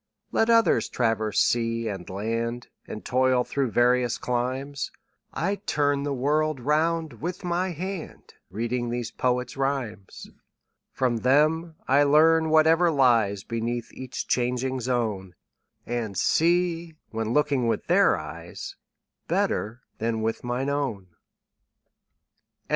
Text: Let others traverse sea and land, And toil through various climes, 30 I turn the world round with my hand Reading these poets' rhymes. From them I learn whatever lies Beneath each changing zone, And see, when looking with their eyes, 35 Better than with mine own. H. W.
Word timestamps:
Let 0.31 0.49
others 0.49 0.89
traverse 0.89 1.39
sea 1.39 1.87
and 1.87 2.09
land, 2.09 2.69
And 2.87 3.05
toil 3.05 3.43
through 3.43 3.69
various 3.69 4.17
climes, 4.17 4.89
30 5.35 5.45
I 5.51 5.55
turn 5.67 6.01
the 6.01 6.11
world 6.11 6.59
round 6.59 7.21
with 7.21 7.43
my 7.43 7.69
hand 7.69 8.33
Reading 8.49 8.89
these 8.89 9.11
poets' 9.11 9.55
rhymes. 9.55 10.31
From 10.91 11.17
them 11.17 11.75
I 11.87 12.01
learn 12.01 12.49
whatever 12.49 12.89
lies 12.89 13.43
Beneath 13.43 13.93
each 13.93 14.27
changing 14.27 14.79
zone, 14.81 15.35
And 15.85 16.17
see, 16.17 16.95
when 17.11 17.31
looking 17.33 17.67
with 17.67 17.85
their 17.85 18.17
eyes, 18.17 18.75
35 19.27 19.27
Better 19.27 19.81
than 19.99 20.23
with 20.23 20.43
mine 20.43 20.71
own. 20.71 20.95
H. 21.09 21.09
W. 21.09 21.13